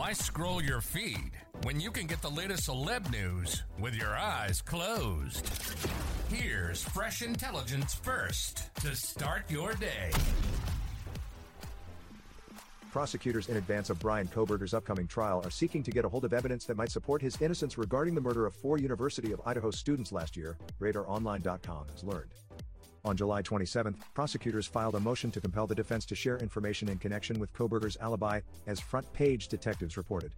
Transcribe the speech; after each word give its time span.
Why 0.00 0.14
scroll 0.14 0.62
your 0.62 0.80
feed 0.80 1.32
when 1.62 1.78
you 1.78 1.90
can 1.90 2.06
get 2.06 2.22
the 2.22 2.30
latest 2.30 2.66
celeb 2.66 3.12
news 3.12 3.64
with 3.78 3.94
your 3.94 4.16
eyes 4.16 4.62
closed? 4.62 5.46
Here's 6.30 6.82
fresh 6.82 7.20
intelligence 7.20 7.96
first 7.96 8.74
to 8.76 8.96
start 8.96 9.50
your 9.50 9.74
day. 9.74 10.10
Prosecutors 12.90 13.50
in 13.50 13.58
advance 13.58 13.90
of 13.90 13.98
Bryan 13.98 14.26
Kohberger's 14.26 14.72
upcoming 14.72 15.06
trial 15.06 15.42
are 15.44 15.50
seeking 15.50 15.82
to 15.82 15.90
get 15.90 16.06
a 16.06 16.08
hold 16.08 16.24
of 16.24 16.32
evidence 16.32 16.64
that 16.64 16.78
might 16.78 16.90
support 16.90 17.20
his 17.20 17.38
innocence 17.42 17.76
regarding 17.76 18.14
the 18.14 18.22
murder 18.22 18.46
of 18.46 18.54
four 18.54 18.78
University 18.78 19.32
of 19.32 19.42
Idaho 19.44 19.70
students 19.70 20.12
last 20.12 20.34
year, 20.34 20.56
RadarOnline.com 20.80 21.88
has 21.92 22.04
learned. 22.04 22.30
On 23.04 23.16
July 23.16 23.40
27, 23.40 23.94
prosecutors 24.14 24.66
filed 24.66 24.94
a 24.94 25.00
motion 25.00 25.30
to 25.30 25.40
compel 25.40 25.66
the 25.66 25.74
defense 25.74 26.04
to 26.06 26.14
share 26.14 26.36
information 26.38 26.88
in 26.88 26.98
connection 26.98 27.38
with 27.38 27.52
Kohberger's 27.54 27.96
alibi, 28.00 28.40
as 28.66 28.78
front 28.78 29.10
page 29.12 29.48
detectives 29.48 29.96
reported. 29.96 30.32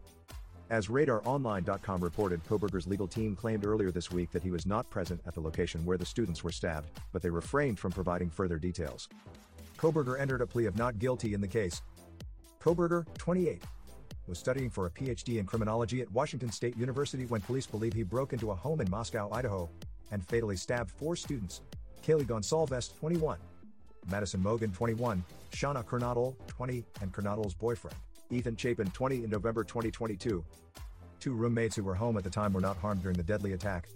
As 0.71 0.87
RadarOnline.com 0.87 2.01
reported, 2.01 2.43
Kohberger's 2.45 2.87
legal 2.87 3.09
team 3.09 3.35
claimed 3.37 3.67
earlier 3.67 3.91
this 3.91 4.11
week 4.11 4.31
that 4.31 4.43
he 4.43 4.51
was 4.51 4.65
not 4.65 4.89
present 4.91 5.21
at 5.27 5.35
the 5.35 5.41
location 5.41 5.85
where 5.85 5.99
the 5.99 6.07
students 6.07 6.45
were 6.45 6.53
stabbed, 6.53 6.89
but 7.13 7.21
they 7.21 7.31
refrained 7.31 7.79
from 7.79 7.93
providing 7.93 8.31
further 8.31 8.59
details. 8.59 9.09
Kohberger 9.77 10.19
entered 10.19 10.41
a 10.41 10.47
plea 10.47 10.67
of 10.67 10.79
not 10.79 10.99
guilty 10.99 11.35
in 11.35 11.41
the 11.41 11.49
case. 11.49 11.83
Kohberger, 12.63 13.05
28, 13.19 13.63
was 14.29 14.39
studying 14.39 14.71
for 14.71 14.87
a 14.87 14.91
PhD 14.91 15.39
in 15.39 15.47
criminology 15.47 16.01
at 16.01 16.11
Washington 16.13 16.53
State 16.53 16.77
University 16.77 17.27
when 17.27 17.41
police 17.41 17.67
believe 17.67 17.93
he 17.93 18.05
broke 18.05 18.33
into 18.33 18.53
a 18.53 18.55
home 18.55 18.81
in 18.81 18.89
Moscow, 18.89 19.29
Idaho, 19.33 19.69
and 20.13 20.25
fatally 20.27 20.57
stabbed 20.57 20.91
four 20.91 21.17
students, 21.17 21.61
Kaylee 22.03 22.27
Goncalves, 22.27 22.99
21, 22.99 23.39
Madison 24.11 24.43
Mogen, 24.43 24.75
21, 24.75 25.25
Shauna 25.53 25.85
Kernodle, 25.85 26.35
20, 26.49 26.85
and 27.01 27.13
Kernodle's 27.13 27.55
boyfriend, 27.55 27.97
Ethan 28.31 28.57
Chapin, 28.57 28.91
20, 28.91 29.25
in 29.25 29.31
November 29.31 29.63
2022. 29.63 30.45
Two 31.21 31.33
roommates 31.33 31.77
who 31.77 31.85
were 31.85 31.95
home 31.95 32.17
at 32.17 32.25
the 32.25 32.31
time 32.31 32.53
were 32.53 32.61
not 32.61 32.77
harmed 32.77 33.03
during 33.03 33.17
the 33.17 33.23
deadly 33.23 33.53
attack. 33.53 33.89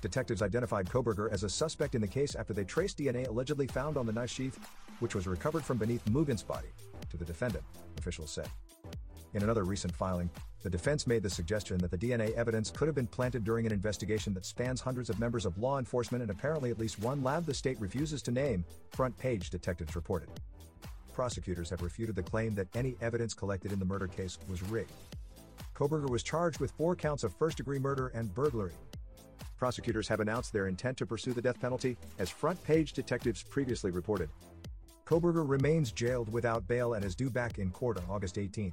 Detectives 0.00 0.40
identified 0.40 0.88
Kohberger 0.88 1.30
as 1.30 1.42
a 1.42 1.48
suspect 1.48 1.94
in 1.94 2.00
the 2.00 2.06
case 2.06 2.34
after 2.34 2.54
they 2.54 2.64
traced 2.64 2.98
DNA 2.98 3.28
allegedly 3.28 3.66
found 3.66 3.96
on 3.96 4.06
the 4.06 4.12
knife 4.12 4.30
sheath, 4.30 4.58
which 5.00 5.14
was 5.14 5.26
recovered 5.26 5.64
from 5.64 5.76
beneath 5.76 6.04
Mogen's 6.06 6.42
body, 6.42 6.68
to 7.10 7.16
the 7.16 7.24
defendant, 7.24 7.64
officials 7.98 8.30
said. 8.30 8.48
In 9.36 9.42
another 9.42 9.64
recent 9.64 9.94
filing, 9.94 10.30
the 10.62 10.70
defense 10.70 11.06
made 11.06 11.22
the 11.22 11.28
suggestion 11.28 11.76
that 11.78 11.90
the 11.90 11.98
DNA 11.98 12.32
evidence 12.36 12.70
could 12.70 12.88
have 12.88 12.94
been 12.94 13.06
planted 13.06 13.44
during 13.44 13.66
an 13.66 13.72
investigation 13.72 14.32
that 14.32 14.46
spans 14.46 14.80
hundreds 14.80 15.10
of 15.10 15.20
members 15.20 15.44
of 15.44 15.58
law 15.58 15.78
enforcement 15.78 16.22
and 16.22 16.30
apparently 16.30 16.70
at 16.70 16.78
least 16.78 16.98
one 17.00 17.22
lab 17.22 17.44
the 17.44 17.52
state 17.52 17.78
refuses 17.78 18.22
to 18.22 18.30
name, 18.30 18.64
front 18.92 19.16
page 19.18 19.50
detectives 19.50 19.94
reported. 19.94 20.30
Prosecutors 21.12 21.68
have 21.68 21.82
refuted 21.82 22.16
the 22.16 22.22
claim 22.22 22.54
that 22.54 22.74
any 22.74 22.96
evidence 23.02 23.34
collected 23.34 23.72
in 23.72 23.78
the 23.78 23.84
murder 23.84 24.06
case 24.06 24.38
was 24.48 24.62
rigged. 24.62 24.90
Kohberger 25.74 26.08
was 26.08 26.22
charged 26.22 26.58
with 26.58 26.70
four 26.70 26.96
counts 26.96 27.22
of 27.22 27.34
first 27.34 27.58
degree 27.58 27.78
murder 27.78 28.10
and 28.14 28.34
burglary. 28.34 28.72
Prosecutors 29.58 30.08
have 30.08 30.20
announced 30.20 30.50
their 30.50 30.66
intent 30.66 30.96
to 30.96 31.04
pursue 31.04 31.34
the 31.34 31.42
death 31.42 31.60
penalty, 31.60 31.98
as 32.18 32.30
front 32.30 32.62
page 32.64 32.94
detectives 32.94 33.42
previously 33.42 33.90
reported. 33.90 34.30
Kohberger 35.04 35.46
remains 35.46 35.92
jailed 35.92 36.32
without 36.32 36.66
bail 36.66 36.94
and 36.94 37.04
is 37.04 37.14
due 37.14 37.28
back 37.28 37.58
in 37.58 37.70
court 37.70 37.98
on 37.98 38.04
August 38.08 38.36
18th. 38.36 38.72